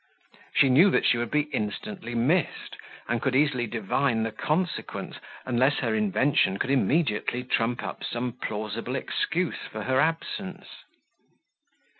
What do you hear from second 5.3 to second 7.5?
unless her invention could immediately